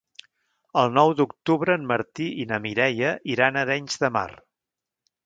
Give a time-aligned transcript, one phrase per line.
[0.83, 4.27] El nou d'octubre en Martí i na Mireia iran a Arenys de Mar.